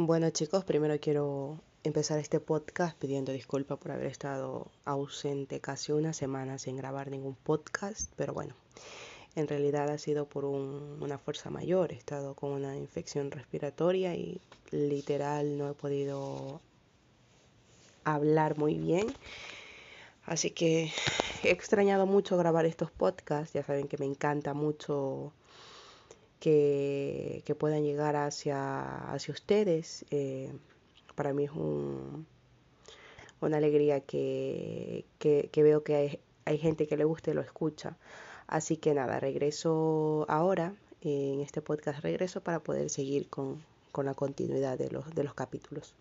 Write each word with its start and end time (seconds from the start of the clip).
Bueno 0.00 0.30
chicos, 0.30 0.64
primero 0.64 0.96
quiero 1.00 1.58
empezar 1.82 2.20
este 2.20 2.38
podcast 2.38 2.96
pidiendo 2.96 3.32
disculpas 3.32 3.78
por 3.78 3.90
haber 3.90 4.06
estado 4.06 4.70
ausente 4.84 5.58
casi 5.58 5.90
una 5.90 6.12
semana 6.12 6.60
sin 6.60 6.76
grabar 6.76 7.10
ningún 7.10 7.34
podcast, 7.34 8.12
pero 8.14 8.32
bueno, 8.32 8.54
en 9.34 9.48
realidad 9.48 9.90
ha 9.90 9.98
sido 9.98 10.26
por 10.26 10.44
una 10.44 11.18
fuerza 11.18 11.50
mayor, 11.50 11.90
he 11.90 11.96
estado 11.96 12.34
con 12.34 12.52
una 12.52 12.76
infección 12.76 13.32
respiratoria 13.32 14.14
y 14.14 14.40
literal 14.70 15.58
no 15.58 15.68
he 15.68 15.74
podido 15.74 16.60
hablar 18.04 18.56
muy 18.56 18.74
bien. 18.74 19.08
Así 20.26 20.52
que 20.52 20.92
he 21.42 21.50
extrañado 21.50 22.06
mucho 22.06 22.36
grabar 22.36 22.66
estos 22.66 22.92
podcasts, 22.92 23.52
ya 23.52 23.64
saben 23.64 23.88
que 23.88 23.98
me 23.98 24.06
encanta 24.06 24.54
mucho 24.54 25.32
que, 26.40 27.56
puedan 27.58 27.84
llegar 27.84 28.16
hacia, 28.16 29.12
hacia 29.12 29.32
ustedes. 29.34 30.04
Eh, 30.10 30.52
para 31.14 31.32
mí 31.32 31.44
es 31.44 31.50
un, 31.50 32.26
una 33.40 33.56
alegría 33.58 34.00
que, 34.00 35.04
veo 35.54 35.82
que 35.82 36.20
hay, 36.44 36.58
gente 36.58 36.86
que 36.86 36.96
le 36.96 37.04
gusta 37.04 37.30
y 37.30 37.34
lo 37.34 37.40
escucha. 37.40 37.96
Así 38.46 38.76
que 38.76 38.94
nada, 38.94 39.20
regreso 39.20 40.24
ahora, 40.28 40.74
en 41.02 41.40
este 41.40 41.60
podcast 41.60 42.00
regreso 42.00 42.40
para 42.40 42.60
poder 42.60 42.90
seguir 42.90 43.28
con, 43.28 43.62
la 44.02 44.14
continuidad 44.14 44.78
de 44.78 44.90
los, 44.90 45.12
de 45.12 45.24
los 45.24 45.34
capítulos. 45.34 45.92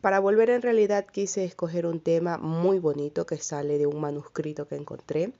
Para 0.00 0.18
volver 0.18 0.48
en 0.48 0.62
realidad 0.62 1.04
quise 1.04 1.44
escoger 1.44 1.84
un 1.84 2.00
tema 2.00 2.38
muy 2.38 2.78
bonito 2.78 3.26
que 3.26 3.36
sale 3.36 3.76
de 3.76 3.86
un 3.86 4.00
manuscrito 4.00 4.66
que 4.66 4.76
encontré 4.76 5.32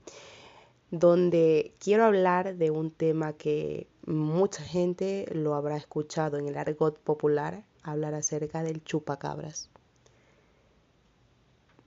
donde 0.93 1.75
quiero 1.79 2.05
hablar 2.05 2.57
de 2.57 2.71
un 2.71 2.91
tema 2.91 3.33
que 3.33 3.89
mucha 4.05 4.63
gente 4.63 5.27
lo 5.33 5.55
habrá 5.55 5.79
escuchado 5.79 6.37
en 6.37 6.47
el 6.47 6.59
argot 6.59 6.99
popular, 6.99 7.65
hablar 7.83 8.13
acerca 8.13 8.63
del 8.63 8.85
chupacabras, 8.85 9.71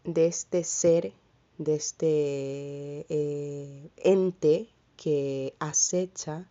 de 0.04 0.26
este 0.26 0.64
ser, 0.64 1.14
de 1.60 1.76
este 1.76 3.06
eh, 3.10 3.92
ente 3.98 4.70
que 4.98 5.54
acecha 5.60 6.50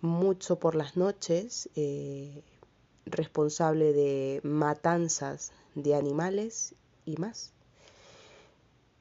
mucho 0.00 0.58
por 0.58 0.74
las 0.74 0.96
noches, 0.96 1.68
eh, 1.76 2.42
responsable 3.04 3.92
de 3.92 4.40
matanzas 4.44 5.52
de 5.74 5.94
animales 5.94 6.74
y 7.04 7.16
más. 7.16 7.52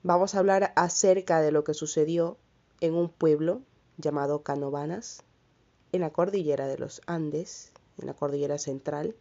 Vamos 0.02 0.33
a 0.33 0.39
hablar 0.39 0.72
acerca 0.78 1.42
de 1.42 1.52
lo 1.52 1.66
que 1.66 1.73
sucedió 1.73 2.38
en 2.80 2.94
un 2.94 3.09
pueblo 3.09 3.61
llamado 3.97 4.44
Canovanas, 4.44 5.23
en 5.92 6.02
la 6.02 6.11
cordillera 6.11 6.67
de 6.67 6.78
los 6.78 7.02
Andes, 7.05 7.73
en 7.97 8.08
la 8.08 8.14
cordillera 8.14 8.58
central, 8.58 9.16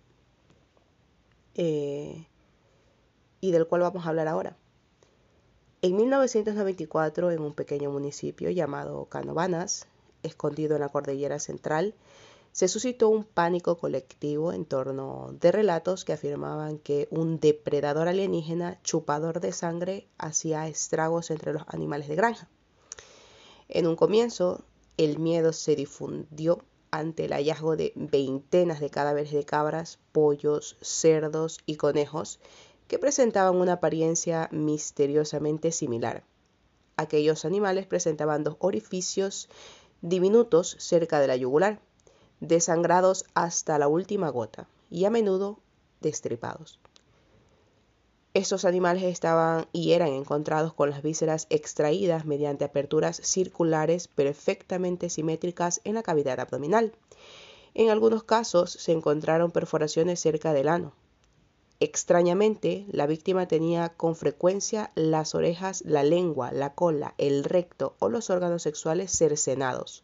eh, 1.56 2.28
y 3.40 3.50
del 3.50 3.66
cual 3.66 3.80
vamos 3.80 4.06
a 4.06 4.10
hablar 4.10 4.28
ahora. 4.28 4.56
En 5.82 5.96
1994, 5.96 7.32
en 7.32 7.40
un 7.40 7.54
pequeño 7.54 7.90
municipio 7.90 8.50
llamado 8.50 9.06
Canovanas, 9.06 9.88
escondido 10.22 10.76
en 10.76 10.82
la 10.82 10.90
cordillera 10.90 11.40
central, 11.40 11.94
se 12.58 12.66
suscitó 12.66 13.08
un 13.08 13.22
pánico 13.22 13.78
colectivo 13.78 14.52
en 14.52 14.64
torno 14.64 15.32
de 15.40 15.52
relatos 15.52 16.04
que 16.04 16.12
afirmaban 16.12 16.78
que 16.78 17.06
un 17.12 17.38
depredador 17.38 18.08
alienígena 18.08 18.82
chupador 18.82 19.38
de 19.38 19.52
sangre 19.52 20.08
hacía 20.18 20.66
estragos 20.66 21.30
entre 21.30 21.52
los 21.52 21.62
animales 21.68 22.08
de 22.08 22.16
granja. 22.16 22.48
En 23.68 23.86
un 23.86 23.94
comienzo, 23.94 24.64
el 24.96 25.20
miedo 25.20 25.52
se 25.52 25.76
difundió 25.76 26.64
ante 26.90 27.26
el 27.26 27.32
hallazgo 27.32 27.76
de 27.76 27.92
veintenas 27.94 28.80
de 28.80 28.90
cadáveres 28.90 29.30
de 29.30 29.44
cabras, 29.44 30.00
pollos, 30.10 30.78
cerdos 30.80 31.60
y 31.64 31.76
conejos 31.76 32.40
que 32.88 32.98
presentaban 32.98 33.54
una 33.54 33.74
apariencia 33.74 34.48
misteriosamente 34.50 35.70
similar. 35.70 36.24
Aquellos 36.96 37.44
animales 37.44 37.86
presentaban 37.86 38.42
dos 38.42 38.56
orificios 38.58 39.48
diminutos 40.00 40.74
cerca 40.80 41.20
de 41.20 41.28
la 41.28 41.36
yugular, 41.36 41.80
desangrados 42.40 43.24
hasta 43.34 43.78
la 43.78 43.88
última 43.88 44.30
gota 44.30 44.68
y 44.90 45.04
a 45.04 45.10
menudo 45.10 45.58
destripados. 46.00 46.78
Estos 48.34 48.64
animales 48.64 49.04
estaban 49.04 49.66
y 49.72 49.92
eran 49.92 50.10
encontrados 50.10 50.72
con 50.72 50.90
las 50.90 51.02
vísceras 51.02 51.46
extraídas 51.50 52.24
mediante 52.24 52.64
aperturas 52.64 53.16
circulares 53.16 54.06
perfectamente 54.06 55.10
simétricas 55.10 55.80
en 55.84 55.94
la 55.94 56.02
cavidad 56.02 56.38
abdominal. 56.38 56.92
En 57.74 57.90
algunos 57.90 58.22
casos 58.22 58.70
se 58.70 58.92
encontraron 58.92 59.50
perforaciones 59.50 60.20
cerca 60.20 60.52
del 60.52 60.68
ano. 60.68 60.92
Extrañamente, 61.80 62.86
la 62.90 63.06
víctima 63.06 63.46
tenía 63.46 63.88
con 63.90 64.16
frecuencia 64.16 64.90
las 64.94 65.34
orejas, 65.34 65.82
la 65.86 66.02
lengua, 66.02 66.50
la 66.52 66.74
cola, 66.74 67.14
el 67.18 67.44
recto 67.44 67.94
o 67.98 68.08
los 68.08 68.30
órganos 68.30 68.62
sexuales 68.62 69.12
cercenados, 69.12 70.02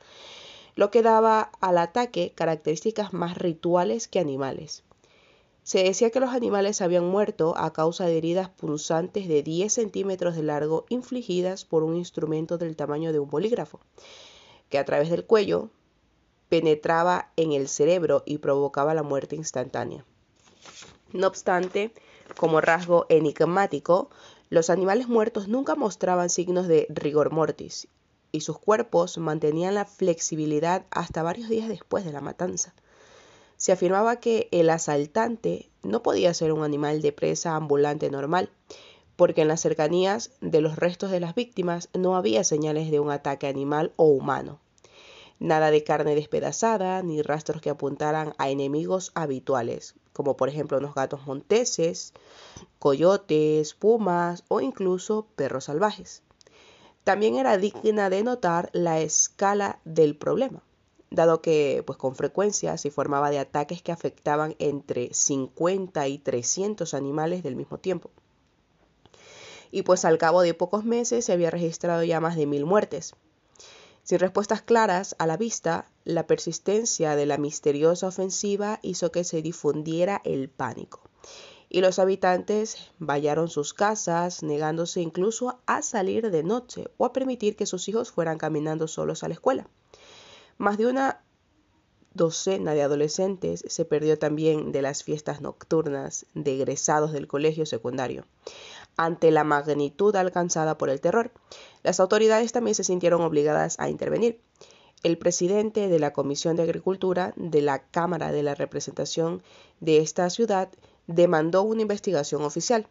lo 0.77 0.91
que 0.91 1.03
daba 1.03 1.53
al 1.61 1.79
ataque 1.79 2.33
características 2.35 3.13
más 3.13 3.39
rituales 3.39 4.09
que 4.09 4.19
animales. 4.19 4.83
Se 5.63 5.83
decía 5.83 6.11
que 6.11 6.21
los 6.21 6.31
animales 6.31 6.83
habían 6.83 7.07
muerto 7.07 7.55
a 7.57 7.73
causa 7.73 8.05
de 8.05 8.19
heridas 8.19 8.51
punzantes 8.51 9.29
de 9.29 9.43
10 9.43 9.73
centímetros 9.73 10.37
de 10.37 10.43
largo 10.43 10.85
infligidas 10.89 11.65
por 11.65 11.85
un 11.85 11.97
instrumento 11.97 12.59
del 12.59 12.77
tamaño 12.77 13.13
de 13.13 13.19
un 13.19 13.31
bolígrafo, 13.31 13.81
que 14.69 14.79
a 14.79 14.85
través 14.85 15.09
del 15.09 15.25
cuello 15.25 15.71
penetraba 16.51 17.33
en 17.37 17.53
el 17.53 17.69
cerebro 17.69 18.23
y 18.27 18.39
provocaba 18.39 18.93
la 18.93 19.03
muerte 19.03 19.37
instantánea. 19.37 20.05
No 21.13 21.29
obstante, 21.29 21.93
como 22.37 22.61
rasgo 22.61 23.07
enigmático, 23.09 24.11
los 24.51 24.69
animales 24.69 25.09
muertos 25.09 25.49
nunca 25.49 25.77
mostraban 25.77 26.29
signos 26.29 26.69
de 26.69 26.87
rigor 26.91 27.33
mortis 27.33 27.89
y 28.35 28.41
sus 28.41 28.59
cuerpos 28.59 29.17
mantenían 29.17 29.77
la 29.77 29.85
flexibilidad 29.85 30.87
hasta 30.91 31.23
varios 31.23 31.49
días 31.49 31.69
después 31.69 32.05
de 32.05 32.11
la 32.11 32.21
matanza. 32.21 32.75
Se 33.57 33.71
afirmaba 33.71 34.17
que 34.17 34.49
el 34.51 34.71
asaltante 34.71 35.71
no 35.85 36.03
podía 36.03 36.35
ser 36.35 36.53
un 36.53 36.65
animal 36.65 37.01
de 37.01 37.13
presa 37.13 37.55
ambulante 37.55 38.11
normal, 38.11 38.51
porque 39.15 39.43
en 39.43 39.49
las 39.49 39.61
cercanías 39.61 40.33
de 40.41 40.61
los 40.61 40.75
restos 40.75 41.13
de 41.13 41.21
las 41.21 41.37
víctimas 41.37 41.91
no 41.95 42.17
había 42.17 42.43
señales 42.43 42.91
de 42.91 42.99
un 42.99 43.13
ataque 43.13 43.47
animal 43.47 43.93
o 43.95 44.07
humano. 44.07 44.59
Nada 45.39 45.71
de 45.71 45.85
carne 45.85 46.17
despedazada 46.17 47.01
ni 47.05 47.23
rastros 47.23 47.63
que 47.63 47.71
apuntaran 47.71 48.35
a 48.39 48.51
enemigos 48.51 49.13
habituales, 49.15 49.95
como 50.13 50.37
por 50.37 50.49
ejemplo 50.49 50.79
unos 50.79 50.97
gatos 50.97 51.25
monteses, 51.25 52.15
coyotes, 52.81 53.75
pumas 53.75 54.43
o 54.49 54.61
incluso 54.61 55.29
perros 55.37 55.67
salvajes. 55.67 56.24
También 57.05 57.37
era 57.37 57.59
digna 57.59 58.09
de 58.09 58.23
notar 58.23 58.71
la 58.73 58.99
escala 59.01 59.79
del 59.85 60.17
problema, 60.17 60.63
dado 61.11 61.43
que 61.43 61.83
pues 61.87 61.99
con 61.99 62.17
frecuencia 62.17 62.79
se 62.79 62.91
formaba 62.91 63.29
de 63.29 63.39
ataques 63.39 63.83
que 63.83 63.93
afectaban 63.93 64.57
entre 64.59 65.13
50 65.13 66.09
y 66.09 66.19
300 66.19 66.95
animales 66.95 67.43
del 67.43 67.57
mismo 67.57 67.77
tiempo. 67.77 68.11
Y 69.71 69.83
pues 69.83 70.07
al 70.07 70.17
cabo 70.17 70.41
de 70.41 70.55
pocos 70.55 70.87
meses 70.87 71.27
se 71.27 71.33
había 71.35 71.51
registrado 71.51 72.03
ya 72.05 72.21
más 72.21 72.37
de 72.37 72.47
mil 72.47 72.65
muertes. 72.65 73.15
Sin 74.03 74.19
respuestas 74.19 74.63
claras 74.63 75.15
a 75.19 75.27
la 75.27 75.37
vista, 75.37 75.91
la 76.05 76.27
persistencia 76.27 77.17
de 77.17 77.27
la 77.27 77.37
misteriosa 77.37 78.07
ofensiva 78.07 78.79
hizo 78.83 79.13
que 79.13 79.25
se 79.25 79.43
difundiera 79.43 80.23
el 80.25 80.49
pánico 80.49 81.03
y 81.75 81.81
los 81.81 81.99
habitantes 81.99 82.93
vallaron 83.01 83.49
sus 83.49 83.75
casas, 83.75 84.45
negándose 84.45 85.01
incluso 85.01 85.59
a 85.67 85.83
salir 85.83 86.31
de 86.31 86.45
noche 86.45 86.85
o 86.99 87.05
a 87.05 87.13
permitir 87.13 87.57
que 87.57 87.67
sus 87.67 87.89
hijos 87.89 88.13
fueran 88.13 88.39
caminando 88.39 88.87
solos 88.87 89.25
a 89.25 89.29
la 89.29 89.35
escuela. 89.35 89.67
Más 90.57 90.79
de 90.79 90.87
una 90.87 91.25
docena 92.13 92.75
de 92.75 92.83
adolescentes 92.83 93.65
se 93.67 93.85
perdió 93.85 94.17
también 94.21 94.71
de 94.71 94.83
las 94.83 95.03
fiestas 95.03 95.41
nocturnas 95.41 96.27
de 96.35 96.55
egresados 96.55 97.11
del 97.11 97.27
colegio 97.27 97.67
secundario. 97.67 98.25
Ante 98.97 99.33
la 99.33 99.43
magnitud 99.43 100.15
alcanzada 100.15 100.79
por 100.79 100.91
el 100.91 101.01
terror, 101.01 101.33
las 101.83 101.99
autoridades 101.99 102.53
también 102.53 102.77
se 102.77 102.85
sintieron 102.85 103.21
obligadas 103.21 103.81
a 103.81 103.89
intervenir. 103.89 104.41
El 105.03 105.19
presidente 105.19 105.89
de 105.89 105.99
la 105.99 106.13
Comisión 106.13 106.55
de 106.55 106.63
Agricultura 106.63 107.35
de 107.35 107.63
la 107.63 107.81
Cámara 107.89 108.31
de 108.31 108.45
la 108.45 108.55
Representación 108.55 109.43
de 109.81 109.99
esta 109.99 110.31
ciudad 110.31 110.71
demandó 111.07 111.63
una 111.63 111.83
investigación 111.83 112.43
oficial. 112.43 112.87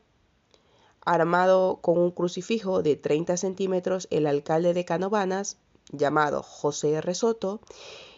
Armado 1.06 1.80
con 1.82 1.98
un 1.98 2.12
crucifijo 2.12 2.82
de 2.82 2.96
30 2.96 3.38
centímetros, 3.38 4.08
el 4.10 4.28
alcalde 4.28 4.74
de 4.74 4.86
Canovanas, 4.86 5.58
llamado 5.92 6.44
José 6.44 7.02
Resoto, 7.02 7.60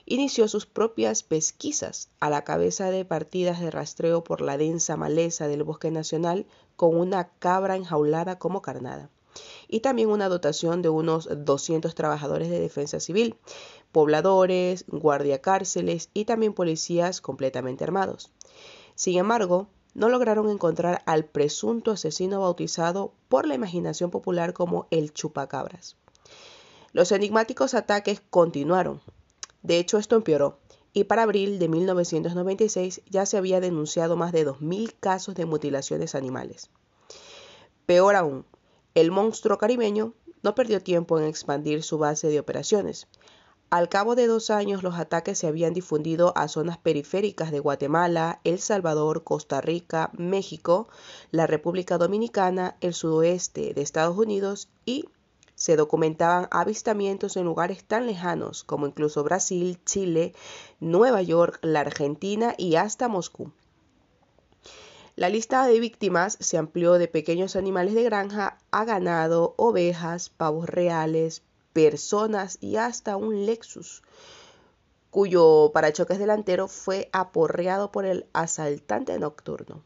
inició 0.06 0.48
sus 0.48 0.66
propias 0.66 1.24
pesquisas 1.24 2.10
a 2.20 2.30
la 2.30 2.44
cabeza 2.44 2.92
de 2.92 3.06
partidas 3.06 3.60
de 3.60 3.72
rastreo 3.72 4.24
por 4.24 4.42
la 4.42 4.58
densa 4.58 4.98
maleza 4.98 5.48
del 5.48 5.64
bosque 5.64 5.90
nacional 5.90 6.46
con 6.76 6.96
una 6.96 7.30
cabra 7.40 7.76
enjaulada 7.76 8.38
como 8.38 8.62
carnada. 8.62 9.10
y 9.68 9.82
también 9.82 10.10
una 10.10 10.30
dotación 10.30 10.82
de 10.82 10.88
unos 10.88 11.28
200 11.30 11.94
trabajadores 11.94 12.50
de 12.50 12.60
defensa 12.60 13.02
civil, 13.02 13.36
pobladores, 13.92 14.86
guardia 14.88 15.42
cárceles 15.42 16.10
y 16.14 16.24
también 16.24 16.54
policías 16.54 17.20
completamente 17.20 17.84
armados. 17.84 18.32
Sin 18.96 19.18
embargo, 19.18 19.68
no 19.96 20.10
lograron 20.10 20.50
encontrar 20.50 21.02
al 21.08 21.26
presunto 21.26 21.92
asesino 21.92 22.42
bautizado 22.42 23.14
por 23.28 23.48
la 23.48 23.56
imaginación 23.56 24.12
popular 24.12 24.54
como 24.54 24.88
el 24.92 25.14
chupacabras. 25.14 25.96
Los 26.92 27.12
enigmáticos 27.12 27.74
ataques 27.74 28.22
continuaron. 28.30 29.02
De 29.64 29.80
hecho, 29.80 29.98
esto 29.98 30.16
empeoró 30.16 30.60
y 30.94 31.06
para 31.06 31.24
abril 31.24 31.60
de 31.60 31.68
1996 31.68 33.02
ya 33.10 33.26
se 33.26 33.38
había 33.38 33.60
denunciado 33.60 34.16
más 34.16 34.32
de 34.32 34.48
2.000 34.48 34.94
casos 35.00 35.36
de 35.36 35.46
mutilaciones 35.46 36.14
animales. 36.14 36.70
Peor 37.86 38.16
aún, 38.16 38.46
el 38.94 39.12
monstruo 39.12 39.58
caribeño 39.58 40.14
no 40.42 40.56
perdió 40.56 40.82
tiempo 40.82 41.20
en 41.20 41.26
expandir 41.26 41.84
su 41.84 41.98
base 41.98 42.28
de 42.28 42.40
operaciones. 42.40 43.08
Al 43.76 43.90
cabo 43.90 44.16
de 44.16 44.26
dos 44.26 44.52
años 44.52 44.84
los 44.84 44.96
ataques 44.96 45.38
se 45.38 45.48
habían 45.48 45.74
difundido 45.74 46.32
a 46.38 46.48
zonas 46.48 46.78
periféricas 46.78 47.52
de 47.52 47.60
Guatemala, 47.60 48.40
El 48.46 48.60
Salvador, 48.60 49.26
Costa 49.26 49.60
Rica, 49.60 50.12
México, 50.14 50.88
la 51.30 51.46
República 51.46 51.98
Dominicana, 51.98 52.78
el 52.80 52.94
sudoeste 52.94 53.74
de 53.74 53.82
Estados 53.82 54.18
Unidos 54.18 54.70
y 54.86 55.10
se 55.56 55.76
documentaban 55.76 56.48
avistamientos 56.52 57.36
en 57.36 57.44
lugares 57.44 57.84
tan 57.84 58.08
lejanos 58.08 58.64
como 58.64 58.88
incluso 58.88 59.26
Brasil, 59.26 59.78
Chile, 59.84 60.34
Nueva 60.80 61.22
York, 61.22 61.60
la 61.62 61.82
Argentina 61.82 62.56
y 62.58 62.78
hasta 62.78 63.10
Moscú. 63.10 63.52
La 65.18 65.28
lista 65.28 65.68
de 65.68 65.82
víctimas 65.82 66.38
se 66.40 66.58
amplió 66.58 66.94
de 66.94 67.10
pequeños 67.10 67.58
animales 67.58 67.94
de 67.94 68.04
granja 68.04 68.58
a 68.72 68.86
ganado, 68.86 69.54
ovejas, 69.58 70.30
pavos 70.30 70.70
reales, 70.70 71.44
personas 71.76 72.58
y 72.62 72.78
hasta 72.78 73.18
un 73.18 73.46
Lexus, 73.46 74.02
cuyo 75.10 75.72
parachoques 75.74 76.18
delantero 76.20 76.70
fue 76.70 77.10
aporreado 77.12 77.92
por 77.92 78.06
el 78.06 78.28
asaltante 78.32 79.20
nocturno. 79.20 79.84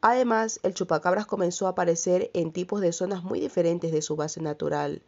Además, 0.00 0.58
el 0.64 0.74
chupacabras 0.74 1.26
comenzó 1.26 1.68
a 1.68 1.70
aparecer 1.70 2.32
en 2.34 2.50
tipos 2.50 2.80
de 2.80 2.92
zonas 2.92 3.22
muy 3.22 3.38
diferentes 3.38 3.92
de 3.92 4.02
su 4.02 4.16
base 4.16 4.40
natural 4.40 5.02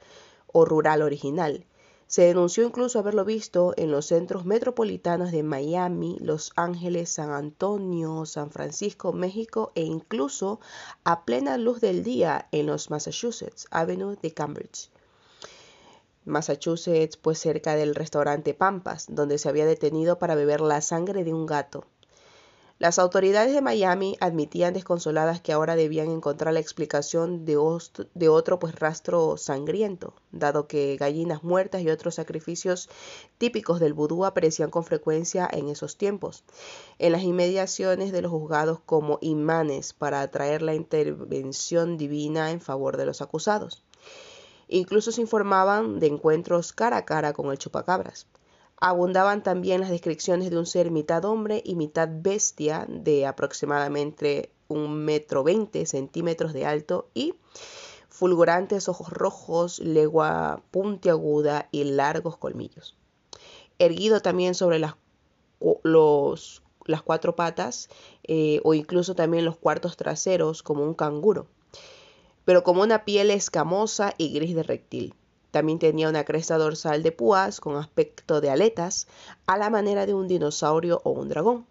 o 0.52 0.64
rural 0.64 1.02
original. 1.02 1.66
Se 2.06 2.22
denunció 2.22 2.64
incluso 2.64 3.00
haberlo 3.00 3.24
visto 3.24 3.74
en 3.76 3.90
los 3.90 4.06
centros 4.06 4.44
metropolitanos 4.44 5.32
de 5.32 5.42
Miami, 5.42 6.16
Los 6.20 6.52
Ángeles, 6.54 7.10
San 7.10 7.30
Antonio, 7.30 8.24
San 8.24 8.52
Francisco, 8.52 9.12
México 9.12 9.72
e 9.74 9.82
incluso 9.82 10.60
a 11.02 11.24
plena 11.24 11.58
luz 11.58 11.80
del 11.80 12.04
día 12.04 12.46
en 12.52 12.66
los 12.66 12.88
Massachusetts 12.88 13.66
Avenue 13.72 14.14
de 14.22 14.32
Cambridge. 14.32 14.93
Massachusetts, 16.24 17.16
pues 17.16 17.38
cerca 17.38 17.76
del 17.76 17.94
restaurante 17.94 18.54
Pampas, 18.54 19.06
donde 19.08 19.38
se 19.38 19.48
había 19.48 19.66
detenido 19.66 20.18
para 20.18 20.34
beber 20.34 20.60
la 20.60 20.80
sangre 20.80 21.24
de 21.24 21.34
un 21.34 21.46
gato. 21.46 21.84
Las 22.80 22.98
autoridades 22.98 23.54
de 23.54 23.60
Miami 23.60 24.16
admitían 24.18 24.74
desconsoladas 24.74 25.40
que 25.40 25.52
ahora 25.52 25.76
debían 25.76 26.10
encontrar 26.10 26.52
la 26.52 26.58
explicación 26.58 27.44
de, 27.44 27.56
otro 27.56 28.58
pues 28.58 28.74
rastro 28.74 29.36
sangriento, 29.36 30.12
dado 30.32 30.66
que 30.66 30.96
gallinas 30.96 31.44
muertas 31.44 31.82
y 31.82 31.90
otros 31.90 32.16
sacrificios 32.16 32.88
típicos 33.38 33.78
del 33.78 33.94
vudú 33.94 34.24
aparecían 34.24 34.70
con 34.70 34.82
frecuencia 34.82 35.48
en 35.50 35.68
esos 35.68 35.96
tiempos, 35.96 36.42
en 36.98 37.12
las 37.12 37.22
inmediaciones 37.22 38.10
de 38.10 38.22
los 38.22 38.32
juzgados 38.32 38.80
como 38.84 39.18
imanes 39.20 39.92
para 39.92 40.20
atraer 40.20 40.60
la 40.60 40.74
intervención 40.74 41.96
divina 41.96 42.50
en 42.50 42.60
favor 42.60 42.96
de 42.96 43.06
los 43.06 43.22
acusados. 43.22 43.84
Incluso 44.74 45.12
se 45.12 45.20
informaban 45.20 46.00
de 46.00 46.08
encuentros 46.08 46.72
cara 46.72 46.96
a 46.96 47.04
cara 47.04 47.32
con 47.32 47.52
el 47.52 47.58
chupacabras. 47.58 48.26
Abundaban 48.80 49.44
también 49.44 49.80
las 49.80 49.88
descripciones 49.88 50.50
de 50.50 50.58
un 50.58 50.66
ser 50.66 50.90
mitad 50.90 51.24
hombre 51.26 51.62
y 51.64 51.76
mitad 51.76 52.08
bestia 52.10 52.84
de 52.88 53.24
aproximadamente 53.24 54.50
un 54.66 55.04
metro 55.04 55.44
veinte 55.44 55.86
centímetros 55.86 56.52
de 56.52 56.66
alto 56.66 57.06
y 57.14 57.36
fulgurantes 58.08 58.88
ojos 58.88 59.10
rojos, 59.10 59.78
legua 59.78 60.60
puntiaguda 60.72 61.68
y 61.70 61.84
largos 61.84 62.36
colmillos. 62.36 62.96
Erguido 63.78 64.22
también 64.22 64.56
sobre 64.56 64.80
las, 64.80 64.96
cuatro 67.04 67.36
patas 67.36 67.88
eh, 68.24 68.60
o 68.64 68.74
incluso 68.74 69.14
también 69.14 69.44
los 69.44 69.56
cuartos 69.56 69.96
traseros 69.96 70.64
como 70.64 70.82
un 70.82 70.94
canguro, 70.94 71.46
pero 72.44 72.62
como 72.62 72.82
una 72.82 73.04
piel 73.04 73.30
escamosa 73.30 74.14
y 74.18 74.32
gris 74.32 74.54
de 74.54 74.62
reptil. 74.62 75.14
También 75.50 75.78
tenía 75.78 76.08
una 76.08 76.24
cresta 76.24 76.58
dorsal 76.58 77.02
de 77.02 77.12
púas 77.12 77.60
con 77.60 77.76
aspecto 77.76 78.40
de 78.40 78.50
aletas, 78.50 79.06
a 79.46 79.56
la 79.56 79.70
manera 79.70 80.04
de 80.04 80.14
un 80.14 80.26
dinosaurio 80.26 81.00
o 81.04 81.10
un 81.10 81.28
dragón. 81.28 81.66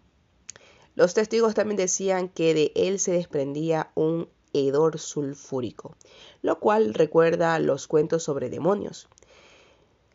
Los 0.94 1.12
testigos 1.12 1.54
también 1.54 1.76
decían 1.76 2.28
que 2.28 2.54
de 2.54 2.72
él 2.76 2.98
se 2.98 3.12
desprendía 3.12 3.90
un 3.94 4.28
hedor 4.52 4.98
sulfúrico, 4.98 5.96
lo 6.40 6.60
cual 6.60 6.94
recuerda 6.94 7.58
los 7.58 7.86
cuentos 7.88 8.22
sobre 8.22 8.48
demonios. 8.48 9.08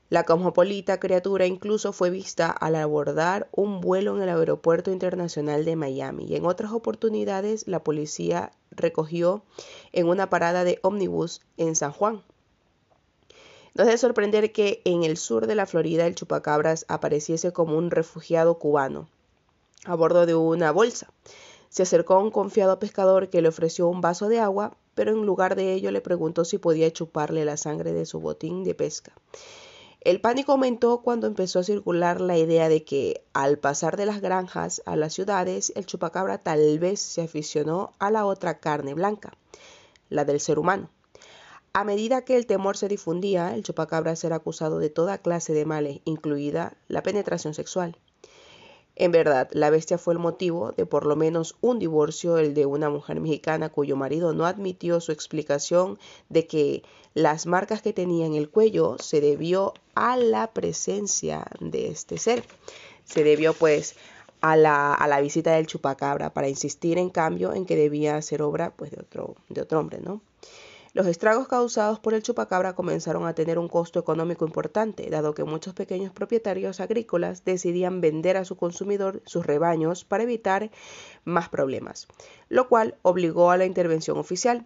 La 0.10 0.24
cosmopolita 0.24 1.00
criatura 1.00 1.46
incluso 1.46 1.94
fue 1.94 2.10
vista 2.10 2.50
al 2.50 2.76
abordar 2.76 3.48
un 3.52 3.80
vuelo 3.80 4.16
en 4.16 4.24
el 4.24 4.30
Aeropuerto 4.30 4.90
Internacional 4.90 5.66
de 5.66 5.76
Miami 5.76 6.26
y 6.26 6.36
en 6.36 6.48
otras 6.48 6.72
oportunidades 6.72 7.68
la 7.68 7.84
policía 7.84 8.52
recogió 8.80 9.44
en 9.92 10.08
una 10.08 10.30
parada 10.30 10.64
de 10.64 10.80
ómnibus 10.82 11.42
en 11.58 11.76
San 11.76 11.92
Juan. 11.92 12.24
No 13.76 13.84
es 13.84 13.90
de 13.90 13.98
sorprender 13.98 14.52
que 14.52 14.82
en 14.86 15.04
el 15.04 15.18
sur 15.18 15.46
de 15.46 15.56
la 15.56 15.68
Florida 15.68 16.08
el 16.08 16.16
chupacabras 16.16 16.86
apareciese 16.88 17.54
como 17.54 17.78
un 17.78 17.92
refugiado 17.92 18.58
cubano 18.58 19.08
a 19.86 19.96
bordo 19.96 20.26
de 20.26 20.36
una 20.36 20.72
bolsa. 20.72 21.12
Se 21.70 21.84
acercó 21.84 22.16
a 22.16 22.20
un 22.20 22.32
confiado 22.32 22.80
pescador 22.80 23.30
que 23.30 23.42
le 23.42 23.50
ofreció 23.50 23.88
un 23.88 24.02
vaso 24.02 24.28
de 24.28 24.40
agua, 24.40 24.76
pero 24.96 25.12
en 25.12 25.26
lugar 25.26 25.56
de 25.56 25.74
ello 25.74 25.92
le 25.92 26.02
preguntó 26.02 26.44
si 26.46 26.58
podía 26.58 26.92
chuparle 26.92 27.46
la 27.46 27.58
sangre 27.58 27.94
de 27.94 28.06
su 28.06 28.20
botín 28.20 28.64
de 28.64 28.74
pesca. 28.74 29.14
El 30.02 30.22
pánico 30.22 30.54
aumentó 30.54 31.02
cuando 31.02 31.28
empezó 31.28 31.60
a 31.60 31.64
circular 31.64 32.22
la 32.22 32.38
idea 32.38 32.70
de 32.70 32.86
que, 32.86 33.26
al 33.34 33.60
pasar 33.60 33.98
de 33.98 34.06
las 34.06 34.22
granjas 34.22 34.82
a 34.86 34.96
las 34.96 35.14
ciudades, 35.14 35.74
el 35.76 35.86
chupacabra 35.86 36.38
tal 36.38 36.80
vez 36.80 37.02
se 37.02 37.22
aficionó 37.22 37.92
a 38.00 38.10
la 38.10 38.26
otra 38.26 38.60
carne 38.60 38.94
blanca, 38.94 39.34
la 40.08 40.24
del 40.24 40.40
ser 40.40 40.58
humano. 40.58 40.90
A 41.74 41.84
medida 41.84 42.24
que 42.24 42.38
el 42.38 42.46
temor 42.46 42.78
se 42.78 42.88
difundía, 42.88 43.54
el 43.54 43.64
chupacabras 43.64 44.24
era 44.24 44.38
acusado 44.38 44.80
de 44.80 44.90
toda 44.90 45.18
clase 45.18 45.52
de 45.52 45.66
males, 45.66 46.00
incluida 46.06 46.78
la 46.88 47.04
penetración 47.04 47.54
sexual. 47.54 47.98
En 49.00 49.14
verdad, 49.14 49.48
la 49.54 49.70
bestia 49.70 49.98
fue 49.98 50.14
el 50.14 50.20
motivo 50.20 50.74
de 50.74 50.86
por 50.86 51.06
lo 51.06 51.16
menos 51.16 51.56
un 51.62 51.80
divorcio, 51.80 52.38
el 52.38 52.54
de 52.54 52.66
una 52.66 52.90
mujer 52.90 53.22
mexicana 53.22 53.70
cuyo 53.70 53.96
marido 53.96 54.34
no 54.34 54.46
admitió 54.46 55.00
su 55.00 55.14
explicación 55.14 55.98
de 56.28 56.48
que 56.48 56.84
las 57.14 57.46
marcas 57.46 57.82
que 57.82 57.94
tenía 57.94 58.26
en 58.26 58.36
el 58.36 58.50
cuello 58.50 58.98
se 59.00 59.22
debió 59.22 59.74
a 59.96 60.18
la 60.18 60.52
presencia 60.52 61.46
de 61.62 61.88
este 61.88 62.18
ser. 62.18 62.44
Se 63.06 63.24
debió 63.24 63.54
pues 63.54 63.96
a 64.42 64.58
la, 64.58 64.94
a 64.94 65.08
la 65.08 65.22
visita 65.22 65.54
del 65.54 65.66
chupacabra 65.66 66.34
para 66.34 66.50
insistir 66.50 66.98
en 66.98 67.10
cambio 67.10 67.54
en 67.54 67.66
que 67.66 67.78
debía 67.78 68.22
ser 68.22 68.42
obra 68.42 68.72
pues 68.76 68.92
de 68.92 69.00
otro, 69.00 69.38
de 69.48 69.62
otro 69.62 69.80
hombre, 69.80 70.00
¿no? 70.04 70.20
Los 70.94 71.06
estragos 71.06 71.48
causados 71.48 72.00
por 72.00 72.16
el 72.16 72.24
chupacabra 72.24 72.74
comenzaron 72.74 73.28
a 73.28 73.36
tener 73.36 73.60
un 73.60 73.68
costo 73.68 74.00
económico 74.00 74.46
importante, 74.46 75.08
dado 75.12 75.36
que 75.36 75.44
muchos 75.44 75.76
pequeños 75.76 76.12
propietarios 76.12 76.80
agrícolas 76.80 77.46
decidían 77.46 78.02
vender 78.02 78.38
a 78.38 78.46
su 78.46 78.56
consumidor 78.56 79.22
sus 79.26 79.46
rebaños 79.46 80.04
para 80.04 80.24
evitar 80.24 80.72
más 81.26 81.48
problemas, 81.48 82.08
lo 82.48 82.68
cual 82.68 82.98
obligó 83.04 83.52
a 83.52 83.58
la 83.58 83.66
intervención 83.66 84.18
oficial. 84.18 84.66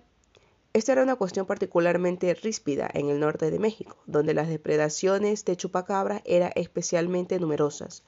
Esta 0.71 0.93
era 0.93 1.03
una 1.03 1.17
cuestión 1.17 1.45
particularmente 1.45 2.33
ríspida 2.33 2.89
en 2.93 3.09
el 3.09 3.19
norte 3.19 3.51
de 3.51 3.59
México, 3.59 3.97
donde 4.07 4.33
las 4.33 4.47
depredaciones 4.47 5.43
de 5.43 5.57
chupacabra 5.57 6.21
eran 6.23 6.51
especialmente 6.55 7.37
numerosas 7.37 8.03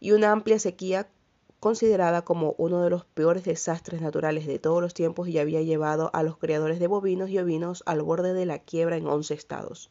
y 0.00 0.12
una 0.12 0.32
amplia 0.32 0.58
sequía 0.58 1.08
considerada 1.60 2.22
como 2.22 2.54
uno 2.58 2.82
de 2.82 2.90
los 2.90 3.04
peores 3.04 3.44
desastres 3.44 4.00
naturales 4.00 4.46
de 4.46 4.58
todos 4.58 4.80
los 4.80 4.94
tiempos 4.94 5.28
y 5.28 5.38
había 5.38 5.62
llevado 5.62 6.10
a 6.12 6.22
los 6.22 6.38
criadores 6.38 6.78
de 6.78 6.86
bovinos 6.86 7.30
y 7.30 7.38
ovinos 7.38 7.82
al 7.86 8.02
borde 8.02 8.32
de 8.32 8.46
la 8.46 8.58
quiebra 8.58 8.96
en 8.96 9.06
11 9.06 9.34
estados. 9.34 9.90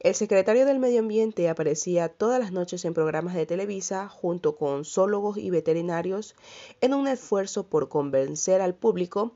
El 0.00 0.14
secretario 0.14 0.66
del 0.66 0.80
Medio 0.80 1.00
Ambiente 1.00 1.48
aparecía 1.48 2.10
todas 2.10 2.38
las 2.38 2.52
noches 2.52 2.84
en 2.84 2.92
programas 2.92 3.34
de 3.34 3.46
Televisa 3.46 4.08
junto 4.08 4.56
con 4.56 4.84
zoólogos 4.84 5.38
y 5.38 5.48
veterinarios 5.48 6.34
en 6.82 6.92
un 6.92 7.08
esfuerzo 7.08 7.66
por 7.68 7.88
convencer 7.88 8.60
al 8.60 8.74
público 8.74 9.32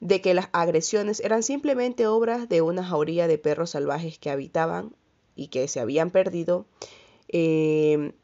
de 0.00 0.20
que 0.20 0.34
las 0.34 0.48
agresiones 0.52 1.20
eran 1.20 1.44
simplemente 1.44 2.08
obras 2.08 2.48
de 2.48 2.60
una 2.60 2.82
jauría 2.82 3.28
de 3.28 3.38
perros 3.38 3.70
salvajes 3.70 4.18
que 4.18 4.30
habitaban 4.30 4.96
y 5.36 5.46
que 5.46 5.68
se 5.68 5.78
habían 5.78 6.10
perdido 6.10 6.66
eh, 7.28 8.14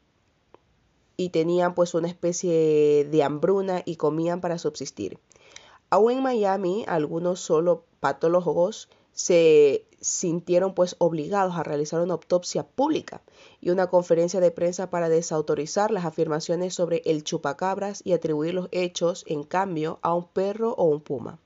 y 1.19 1.31
tenían 1.31 1.75
pues 1.75 1.95
una 1.95 2.07
especie 2.07 3.03
de 3.03 3.23
hambruna 3.23 3.81
y 3.83 3.97
comían 3.97 4.39
para 4.39 4.57
subsistir. 4.57 5.19
Aún 5.89 6.13
en 6.13 6.23
Miami, 6.23 6.85
algunos 6.87 7.41
solo 7.41 7.83
patólogos 7.99 8.87
se 9.11 9.83
sintieron 9.99 10.73
pues 10.73 10.95
obligados 10.97 11.57
a 11.57 11.63
realizar 11.63 11.99
una 11.99 12.13
autopsia 12.13 12.63
pública 12.65 13.21
y 13.59 13.69
una 13.69 13.87
conferencia 13.87 14.39
de 14.39 14.51
prensa 14.51 14.89
para 14.89 15.09
desautorizar 15.09 15.91
las 15.91 16.05
afirmaciones 16.05 16.73
sobre 16.73 17.01
el 17.03 17.25
chupacabras 17.25 18.01
y 18.05 18.13
atribuir 18.13 18.53
los 18.53 18.69
hechos 18.71 19.25
en 19.27 19.43
cambio 19.43 19.99
a 20.01 20.13
un 20.13 20.23
perro 20.23 20.73
o 20.77 20.85
un 20.85 21.01
puma. 21.01 21.37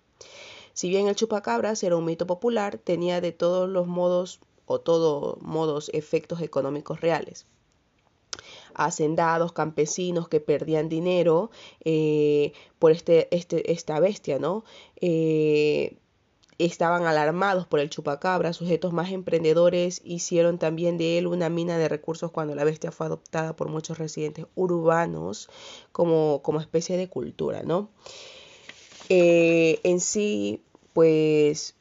Si 0.73 0.87
bien 0.87 1.07
el 1.07 1.15
chupacabras 1.15 1.81
era 1.81 1.95
un 1.95 2.05
mito 2.05 2.27
popular, 2.27 2.77
tenía 2.77 3.21
de 3.21 3.31
todos 3.31 3.67
los 3.67 3.87
modos 3.87 4.39
o 4.67 4.79
todos 4.79 5.41
modos 5.41 5.89
efectos 5.95 6.41
económicos 6.41 7.01
reales 7.01 7.47
hacendados, 8.75 9.53
campesinos 9.53 10.27
que 10.29 10.39
perdían 10.39 10.89
dinero 10.89 11.51
eh, 11.83 12.53
por 12.79 12.91
este, 12.91 13.33
este, 13.35 13.71
esta 13.71 13.99
bestia, 13.99 14.39
¿no? 14.39 14.63
Eh, 15.01 15.97
estaban 16.57 17.05
alarmados 17.05 17.65
por 17.67 17.79
el 17.79 17.89
chupacabra, 17.89 18.53
sujetos 18.53 18.93
más 18.93 19.11
emprendedores 19.11 20.01
hicieron 20.03 20.59
también 20.59 20.97
de 20.97 21.17
él 21.17 21.27
una 21.27 21.49
mina 21.49 21.77
de 21.77 21.89
recursos 21.89 22.31
cuando 22.31 22.55
la 22.55 22.63
bestia 22.63 22.91
fue 22.91 23.07
adoptada 23.07 23.55
por 23.55 23.69
muchos 23.69 23.97
residentes 23.97 24.45
urbanos 24.55 25.49
como, 25.91 26.41
como 26.43 26.61
especie 26.61 26.97
de 26.97 27.09
cultura, 27.09 27.63
¿no? 27.63 27.89
Eh, 29.09 29.79
en 29.83 29.99
sí, 29.99 30.63
pues 30.93 31.75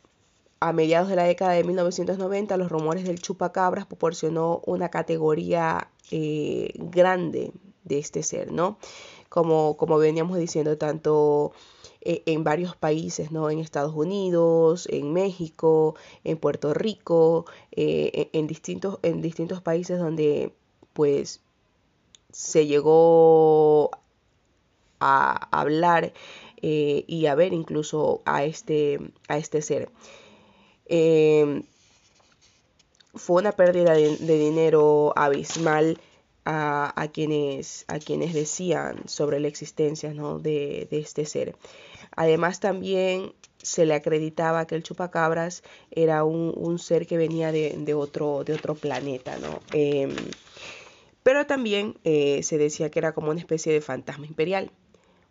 a 0.60 0.72
mediados 0.72 1.08
de 1.08 1.16
la 1.16 1.24
década 1.24 1.52
de 1.52 1.64
1990, 1.64 2.56
los 2.56 2.70
rumores 2.70 3.04
del 3.04 3.20
chupacabras 3.20 3.86
proporcionó 3.86 4.62
una 4.64 4.90
categoría 4.90 5.88
eh, 6.10 6.72
grande 6.74 7.52
de 7.84 7.98
este 7.98 8.22
ser, 8.22 8.52
¿no? 8.52 8.78
Como, 9.28 9.76
como 9.76 9.98
veníamos 9.98 10.38
diciendo, 10.38 10.76
tanto 10.76 11.52
eh, 12.00 12.22
en 12.26 12.44
varios 12.44 12.76
países, 12.76 13.30
¿no? 13.30 13.50
En 13.50 13.58
Estados 13.58 13.94
Unidos, 13.94 14.88
en 14.90 15.12
México, 15.12 15.94
en 16.24 16.38
Puerto 16.38 16.74
Rico, 16.74 17.46
eh, 17.72 18.28
en, 18.32 18.46
distintos, 18.46 18.98
en 19.02 19.22
distintos 19.22 19.62
países 19.62 19.98
donde 19.98 20.52
pues 20.92 21.40
se 22.32 22.66
llegó 22.66 23.90
a 25.00 25.48
hablar 25.58 26.12
y 26.60 27.26
a 27.26 27.34
ver 27.34 27.52
incluso 27.52 28.22
a 28.24 28.44
este, 28.44 29.00
a 29.28 29.36
este 29.36 29.62
ser. 29.62 29.90
Fue 33.14 33.40
una 33.40 33.52
pérdida 33.52 33.94
de, 33.94 34.16
dinero 34.16 35.12
abismal 35.16 35.98
a, 36.44 37.08
quienes, 37.12 37.84
a 37.88 37.98
quienes 37.98 38.34
decían 38.34 39.08
sobre 39.08 39.38
la 39.38 39.48
existencia 39.48 40.12
¿no? 40.12 40.38
de, 40.38 40.88
este 40.90 41.24
ser. 41.24 41.54
Además 42.16 42.60
también 42.60 43.32
se 43.58 43.86
le 43.86 43.94
acreditaba 43.94 44.66
que 44.66 44.74
el 44.74 44.82
chupacabras 44.82 45.62
era 45.90 46.24
un, 46.24 46.78
ser 46.78 47.06
que 47.06 47.16
venía 47.16 47.52
de, 47.52 47.94
otro, 47.94 48.44
de 48.44 48.54
otro 48.54 48.74
planeta, 48.74 49.38
¿no? 49.38 49.60
Em, 49.72 50.14
pero 51.22 51.46
también 51.46 51.98
eh, 52.02 52.42
se 52.42 52.58
decía 52.58 52.90
que 52.90 52.98
era 52.98 53.12
como 53.12 53.30
una 53.30 53.38
especie 53.38 53.72
de 53.72 53.80
fantasma 53.80 54.26
imperial. 54.26 54.72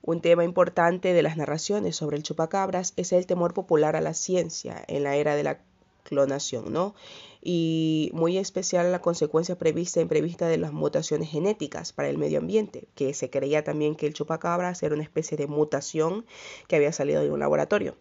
Un 0.02 0.22
tema 0.22 0.46
importante 0.46 1.14
de 1.14 1.22
las 1.22 1.36
narraciones 1.38 1.96
sobre 1.98 2.18
el 2.18 2.24
chupacabras 2.24 2.94
es 2.96 3.12
el 3.12 3.26
temor 3.28 3.54
popular 3.54 3.96
a 3.96 4.02
la 4.02 4.14
ciencia 4.14 4.84
en 4.88 5.04
la 5.04 5.16
era 5.18 5.36
de 5.36 5.44
la 5.44 5.60
clonación, 6.04 6.72
¿no? 6.72 6.96
Y 7.42 8.12
muy 8.14 8.38
especial 8.38 8.92
la 8.92 9.02
consecuencia 9.02 9.58
prevista 9.58 10.00
e 10.00 10.04
imprevista 10.04 10.48
de 10.48 10.58
las 10.58 10.74
mutaciones 10.74 11.30
genéticas 11.30 11.94
para 11.94 12.10
el 12.10 12.18
medio 12.18 12.40
ambiente, 12.40 12.88
que 12.96 13.14
se 13.14 13.30
creía 13.30 13.64
también 13.64 13.96
que 13.96 14.06
el 14.08 14.14
chupacabras 14.14 14.84
era 14.84 14.94
una 14.94 15.04
especie 15.04 15.38
de 15.38 15.48
mutación 15.48 16.26
que 16.68 16.76
había 16.76 16.92
salido 16.92 17.22
de 17.22 17.32
un 17.32 17.40
laboratorio. 17.40 17.96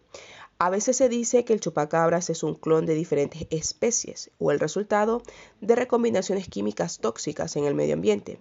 A 0.59 0.69
veces 0.69 0.97
se 0.97 1.09
dice 1.09 1.43
que 1.43 1.53
el 1.53 1.59
chupacabras 1.59 2.29
es 2.29 2.43
un 2.43 2.53
clon 2.53 2.85
de 2.85 2.93
diferentes 2.93 3.47
especies 3.49 4.29
o 4.37 4.51
el 4.51 4.59
resultado 4.59 5.23
de 5.59 5.75
recombinaciones 5.75 6.47
químicas 6.47 6.99
tóxicas 6.99 7.55
en 7.55 7.65
el 7.65 7.73
medio 7.73 7.95
ambiente. 7.95 8.39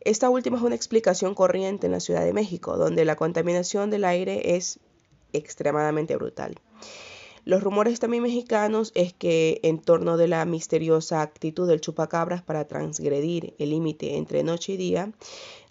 Esta 0.00 0.30
última 0.30 0.56
es 0.56 0.64
una 0.64 0.74
explicación 0.74 1.36
corriente 1.36 1.86
en 1.86 1.92
la 1.92 2.00
Ciudad 2.00 2.24
de 2.24 2.32
México, 2.32 2.76
donde 2.76 3.04
la 3.04 3.14
contaminación 3.14 3.88
del 3.90 4.04
aire 4.04 4.56
es 4.56 4.80
extremadamente 5.32 6.16
brutal. 6.16 6.56
Los 7.48 7.62
rumores 7.62 7.98
también 7.98 8.22
mexicanos 8.22 8.92
es 8.94 9.14
que 9.14 9.60
en 9.62 9.78
torno 9.78 10.18
de 10.18 10.28
la 10.28 10.44
misteriosa 10.44 11.22
actitud 11.22 11.66
del 11.66 11.80
chupacabras 11.80 12.42
para 12.42 12.66
transgredir 12.66 13.54
el 13.58 13.70
límite 13.70 14.16
entre 14.18 14.42
noche 14.42 14.74
y 14.74 14.76
día, 14.76 15.14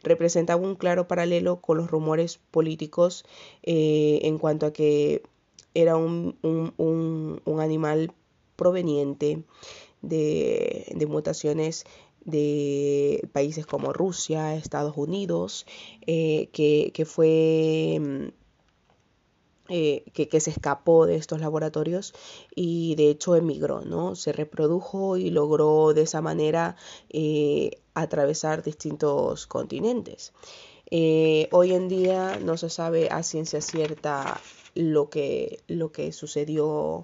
representaba 0.02 0.60
un 0.60 0.74
claro 0.74 1.08
paralelo 1.08 1.62
con 1.62 1.78
los 1.78 1.92
rumores 1.92 2.40
políticos 2.50 3.26
eh, 3.62 4.22
en 4.24 4.40
cuanto 4.40 4.66
a 4.66 4.74
que 4.74 5.22
era 5.76 5.98
un, 5.98 6.36
animal 7.60 8.12
proveniente 8.56 9.44
de, 10.02 11.06
mutaciones 11.08 11.86
de 12.26 13.30
países 13.34 13.68
como 13.68 13.94
Rusia, 13.94 14.56
Estados 14.56 14.98
Unidos, 14.98 15.68
eh, 16.08 16.50
que, 16.54 16.90
que, 16.96 17.06
fue 17.06 18.34
eh, 19.70 20.04
que, 20.14 20.40
se 20.40 20.50
escapó 20.50 21.06
de 21.06 21.16
estos 21.16 21.42
laboratorios 21.42 22.14
y 22.56 22.96
de 22.96 23.10
hecho 23.10 23.36
emigró, 23.36 23.82
¿no? 23.82 24.16
Se 24.16 24.32
reprodujo 24.32 25.18
y 25.18 25.30
logró 25.30 25.94
de 25.94 26.04
esa 26.04 26.22
manera 26.22 26.76
eh, 27.10 27.82
atravesar 27.94 28.64
distintos 28.64 29.46
continentes. 29.48 30.34
Eh, 30.90 31.50
hoy 31.52 31.74
en 31.74 31.90
día 31.90 32.40
no 32.42 32.56
se 32.56 32.70
sabe 32.70 33.10
a 33.10 33.24
ciencia 33.24 33.60
cierta 33.60 34.40
lo 34.74 35.10
que, 35.10 35.60
lo 35.68 35.92
que 35.92 36.14
sucedió 36.14 37.04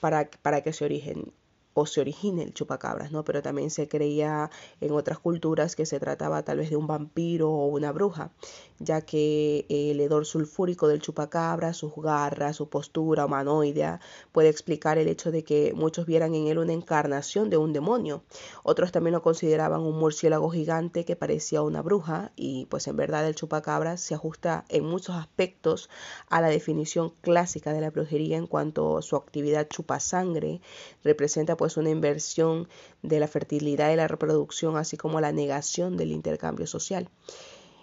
para, 0.00 0.28
para 0.42 0.62
que 0.62 0.72
se 0.72 0.84
origen, 0.84 1.32
o 1.74 1.86
se 1.86 2.00
origine 2.00 2.42
el 2.44 2.54
chupacabras, 2.54 3.12
¿no? 3.12 3.24
Pero 3.24 3.42
también 3.42 3.70
se 3.70 3.88
creía 3.88 4.50
en 4.80 4.92
otras 4.92 5.18
culturas 5.18 5.76
que 5.76 5.86
se 5.86 6.00
trataba 6.00 6.42
tal 6.44 6.58
vez 6.58 6.70
de 6.70 6.76
un 6.76 6.86
vampiro 6.86 7.50
o 7.50 7.66
una 7.66 7.92
bruja, 7.92 8.30
ya 8.78 9.00
que 9.00 9.66
el 9.68 10.00
hedor 10.00 10.24
sulfúrico 10.24 10.88
del 10.88 11.02
chupacabras, 11.02 11.76
sus 11.76 11.92
garras, 11.96 12.56
su 12.56 12.68
postura 12.68 13.26
humanoidea, 13.26 14.00
puede 14.32 14.48
explicar 14.48 14.98
el 14.98 15.08
hecho 15.08 15.32
de 15.32 15.44
que 15.44 15.72
muchos 15.74 16.06
vieran 16.06 16.34
en 16.34 16.46
él 16.46 16.58
una 16.58 16.72
encarnación 16.72 17.50
de 17.50 17.56
un 17.56 17.72
demonio. 17.72 18.22
Otros 18.62 18.92
también 18.92 19.14
lo 19.14 19.22
consideraban 19.22 19.80
un 19.80 19.98
murciélago 19.98 20.50
gigante 20.50 21.04
que 21.04 21.16
parecía 21.16 21.62
una 21.62 21.82
bruja 21.82 22.32
y 22.36 22.66
pues 22.66 22.86
en 22.86 22.96
verdad 22.96 23.26
el 23.26 23.34
chupacabras 23.34 24.00
se 24.00 24.14
ajusta 24.14 24.64
en 24.68 24.84
muchos 24.84 25.16
aspectos 25.16 25.90
a 26.28 26.40
la 26.40 26.48
definición 26.48 27.12
clásica 27.20 27.72
de 27.72 27.80
la 27.80 27.90
brujería 27.90 28.36
en 28.36 28.46
cuanto 28.46 28.98
a 28.98 29.02
su 29.02 29.16
actividad 29.16 29.68
chupasangre 29.68 30.60
representa 31.02 31.56
pues 31.56 31.63
una 31.76 31.90
inversión 31.90 32.68
de 33.02 33.20
la 33.20 33.28
fertilidad 33.28 33.92
y 33.92 33.96
la 33.96 34.08
reproducción, 34.08 34.76
así 34.76 34.96
como 34.96 35.20
la 35.20 35.32
negación 35.32 35.96
del 35.96 36.12
intercambio 36.12 36.66
social. 36.66 37.08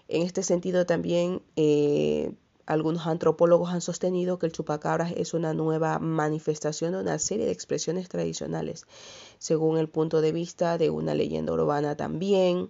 En 0.07 0.23
este 0.23 0.43
sentido 0.43 0.85
también 0.85 1.41
eh, 1.55 2.33
algunos 2.65 3.07
antropólogos 3.07 3.69
han 3.69 3.81
sostenido 3.81 4.39
que 4.39 4.45
el 4.45 4.51
chupacabras 4.51 5.13
es 5.15 5.33
una 5.33 5.53
nueva 5.53 5.99
manifestación 5.99 6.93
de 6.93 6.99
una 6.99 7.19
serie 7.19 7.45
de 7.45 7.51
expresiones 7.51 8.09
tradicionales, 8.09 8.85
según 9.39 9.77
el 9.77 9.89
punto 9.89 10.21
de 10.21 10.31
vista 10.31 10.77
de 10.77 10.89
una 10.89 11.13
leyenda 11.13 11.53
urbana 11.53 11.97
también, 11.97 12.69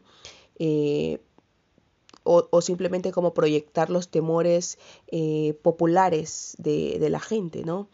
eh, 0.59 1.19
o, 2.23 2.61
simplemente 2.61 3.11
como 3.11 3.33
proyectar 3.33 3.89
los 3.89 4.09
temores 4.09 4.77
eh, 5.07 5.57
populares 5.63 6.55
de, 6.59 6.99
de, 6.99 7.09
la 7.09 7.19
gente, 7.19 7.63
¿no? 7.63 7.87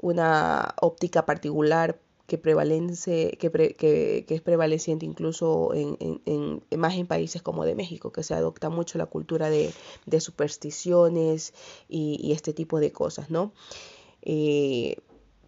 Una 0.00 0.74
óptica 0.80 1.26
particular 1.26 1.98
que, 2.26 2.38
prevalece, 2.38 3.36
que, 3.38 3.50
que, 3.50 4.24
es 4.28 4.40
prevaleciente 4.42 5.06
incluso 5.06 5.72
en, 5.74 5.96
en, 6.26 6.62
más 6.78 6.94
en 6.94 7.06
países 7.06 7.42
como 7.42 7.64
de 7.64 7.74
México, 7.74 8.12
que 8.12 8.22
se 8.22 8.34
adopta 8.34 8.68
mucho 8.68 8.98
la 8.98 9.06
cultura 9.06 9.48
de, 9.50 9.72
de 10.06 10.20
supersticiones 10.20 11.54
y, 11.88 12.32
este 12.32 12.52
tipo 12.52 12.80
de 12.80 12.92
cosas, 12.92 13.30
¿no? 13.30 13.52
Eh, 14.22 14.96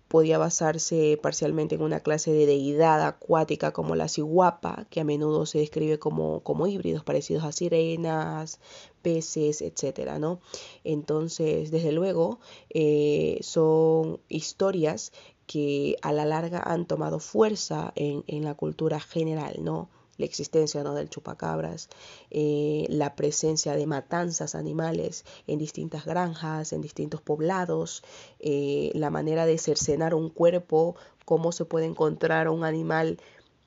podía 0.09 0.39
basarse 0.39 1.19
parcialmente 1.23 1.75
en 1.75 1.83
una 1.83 2.01
clase 2.01 2.33
de 2.33 2.47
deidad 2.47 3.07
acuática 3.07 3.73
como 3.73 3.95
la 3.95 4.09
ciguapa, 4.09 4.87
que 4.91 5.01
a 5.01 5.05
menudo 5.05 5.47
se 5.47 5.59
describe 5.59 5.99
como, 5.99 6.41
como 6.43 6.67
híbridos 6.67 7.05
parecidos 7.05 7.45
a 7.45 7.53
sirenas, 7.53 8.59
peces, 9.03 9.63
etcétera, 9.63 10.19
¿no? 10.19 10.41
Entonces, 10.83 11.71
desde 11.71 11.93
luego, 11.93 12.41
eh, 12.71 13.39
son 13.43 14.21
historias 14.29 15.13
que 15.47 15.97
a 16.03 16.13
la 16.13 16.27
larga 16.27 16.61
han 16.61 16.87
tomado 16.87 17.19
fuerza 17.19 17.93
en, 17.97 18.45
la 18.45 18.55
cultura 18.55 19.01
general, 19.01 19.57
¿no? 19.61 19.89
La 20.19 20.27
existencia 20.27 20.83
¿no? 20.83 20.95
del 20.95 21.09
chupacabras, 21.09 21.89
eh, 22.31 22.87
la 22.91 23.15
presencia 23.17 23.75
de 23.75 23.87
matanzas 23.87 24.55
animales 24.55 25.25
en 25.47 25.59
distintas 25.59 26.05
granjas, 26.05 26.73
en 26.73 26.83
distintos 26.83 27.23
poblados, 27.23 28.03
eh, 28.41 28.91
la 28.95 29.11
manera 29.11 29.47
de 29.47 29.57
cercenar 29.59 30.15
un 30.15 30.29
cuerpo, 30.29 30.97
cómo 31.25 31.53
se 31.53 31.65
puede 31.65 31.87
encontrar 31.87 32.49
un 32.49 32.65
animal 32.65 33.19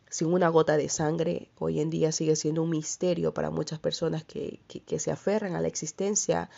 sin 0.10 0.28
una 0.28 0.50
gota 0.50 0.76
de 0.76 0.90
sangre, 0.90 1.50
hoy 1.58 1.80
en 1.80 1.90
día 1.90 2.12
sigue 2.12 2.36
siendo 2.36 2.64
un 2.64 2.70
misterio 2.70 3.34
para 3.34 3.50
muchas 3.50 3.80
personas 3.80 4.26
que, 4.26 4.60
que 4.68 5.00
se 5.00 5.10
aferran 5.10 5.56
a 5.56 5.62
la 5.62 5.70
existencia 5.70 6.50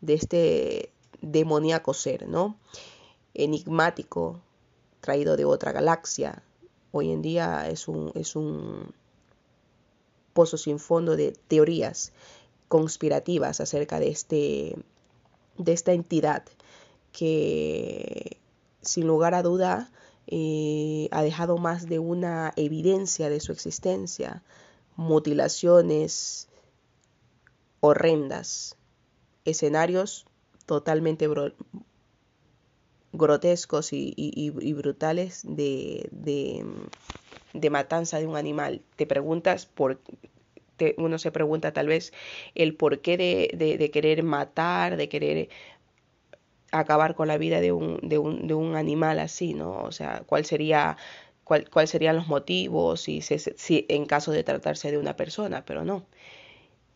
de 0.00 0.14
este 0.14 0.92
demoníaco 1.20 1.92
ser, 1.92 2.28
¿no? 2.28 2.56
Enigmático, 3.34 4.40
traído 5.00 5.36
de 5.36 5.44
otra 5.44 5.72
galaxia. 5.72 6.44
Hoy 6.92 7.10
en 7.10 7.20
día 7.20 7.68
es 7.68 7.88
un, 7.88 8.12
es 8.14 8.36
un 8.36 8.94
sin 10.46 10.78
fondo 10.78 11.16
de 11.16 11.32
teorías 11.48 12.12
conspirativas 12.68 13.60
acerca 13.60 13.98
de, 13.98 14.08
este, 14.08 14.76
de 15.58 15.72
esta 15.72 15.92
entidad 15.92 16.44
que 17.12 18.38
sin 18.82 19.06
lugar 19.06 19.34
a 19.34 19.42
duda 19.42 19.90
eh, 20.26 21.08
ha 21.10 21.22
dejado 21.22 21.58
más 21.58 21.88
de 21.88 21.98
una 21.98 22.52
evidencia 22.56 23.28
de 23.28 23.40
su 23.40 23.52
existencia, 23.52 24.42
mutilaciones 24.96 26.48
horrendas, 27.80 28.76
escenarios 29.44 30.26
totalmente 30.66 31.28
grotescos 33.12 33.88
y, 33.92 34.50
brutales 34.76 35.42
de, 35.44 36.66
matanza 37.70 38.18
de 38.18 38.26
un 38.26 38.36
animal. 38.36 38.82
Te 38.96 39.06
preguntas 39.06 39.66
por... 39.66 40.00
uno 40.96 41.18
se 41.18 41.30
pregunta 41.30 41.72
tal 41.72 41.88
vez 41.88 42.12
el 42.54 42.74
porqué 42.74 43.16
de, 43.16 43.76
de 43.78 43.90
querer 43.90 44.22
matar, 44.22 44.96
de 44.96 45.08
querer 45.08 45.48
acabar 46.72 47.14
con 47.14 47.28
la 47.28 47.38
vida 47.38 47.60
de 47.60 47.72
un, 47.72 47.98
de 48.02 48.18
un, 48.18 48.46
de 48.46 48.54
un 48.54 48.76
animal 48.76 49.18
así, 49.18 49.54
¿no? 49.54 49.82
O 49.82 49.92
sea, 49.92 50.22
cuál 50.26 50.44
sería 50.44 50.96
cuál, 51.44 51.68
cuál 51.68 51.88
serían 51.88 52.16
los 52.16 52.28
motivos 52.28 53.00
si, 53.00 53.20
si 53.22 53.86
en 53.88 54.06
caso 54.06 54.30
de 54.32 54.44
tratarse 54.44 54.90
de 54.90 54.98
una 54.98 55.16
persona, 55.16 55.64
pero 55.64 55.84
no. 55.84 56.06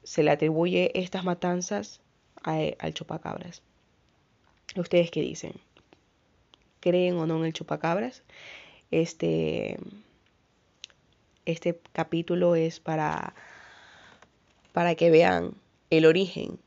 Se 0.02 0.22
le 0.22 0.30
atribuye 0.30 0.92
estas 0.94 1.24
matanzas 1.24 2.00
al 2.42 2.94
chupacabras. 2.94 3.62
¿Ustedes 4.76 5.10
qué 5.10 5.22
dicen? 5.22 5.54
¿Creen 6.80 7.16
o 7.16 7.26
no 7.26 7.38
en 7.38 7.46
el 7.46 7.52
chupacabras? 7.52 8.22
Este, 8.90 9.78
este 11.46 11.80
capítulo 11.92 12.54
es 12.54 12.80
para, 12.80 13.34
para 14.72 14.94
que 14.94 15.10
vean 15.10 15.54
el 15.90 16.06
origen, 16.06 16.58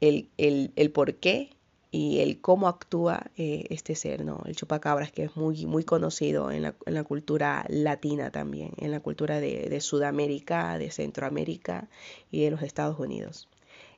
el, 0.00 0.28
el, 0.36 0.72
el 0.76 0.90
por 0.90 1.14
qué 1.14 1.50
y 1.90 2.20
el 2.20 2.40
cómo 2.40 2.68
actúa 2.68 3.30
eh, 3.36 3.66
este 3.70 3.94
ser, 3.94 4.24
¿no? 4.24 4.42
El 4.44 4.56
chupacabras, 4.56 5.12
que 5.12 5.24
es 5.24 5.36
muy, 5.36 5.66
muy 5.66 5.84
conocido 5.84 6.50
en 6.50 6.62
la, 6.62 6.74
en 6.84 6.94
la 6.94 7.04
cultura 7.04 7.64
latina 7.68 8.30
también, 8.30 8.72
en 8.76 8.90
la 8.90 9.00
cultura 9.00 9.40
de, 9.40 9.68
de, 9.70 9.80
Sudamérica, 9.80 10.76
de 10.78 10.90
Centroamérica 10.90 11.88
y 12.30 12.42
de 12.42 12.50
los 12.50 12.62
Estados 12.62 12.98
Unidos. 12.98 13.48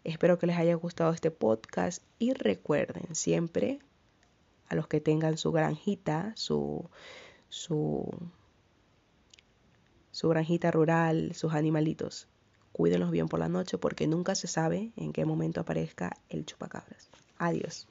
Espero 0.05 0.39
que 0.39 0.47
les 0.47 0.57
haya 0.59 0.75
gustado 0.75 1.13
este 1.13 1.31
podcast 1.31 2.03
y 2.19 2.35
recuerden 2.35 3.15
siempre 3.15 3.81
a 4.69 4.75
los 4.75 4.87
que 4.87 5.01
tengan 5.01 5.39
su 5.39 5.51
granjita, 5.51 6.33
su, 6.37 6.89
su, 7.49 8.09
su 10.19 10.29
granjita 10.29 10.73
rural, 10.73 11.33
sus 11.37 11.55
animalitos, 11.55 12.27
cuídenlos 12.73 13.13
bien 13.13 13.29
por 13.29 13.39
la 13.39 13.49
noche 13.49 13.79
porque 13.79 14.09
nunca 14.09 14.35
se 14.35 14.49
sabe 14.49 14.91
en 14.97 15.13
qué 15.13 15.25
momento 15.25 15.61
aparezca 15.61 16.17
el 16.29 16.45
chupacabras. 16.45 17.09
Adiós. 17.39 17.87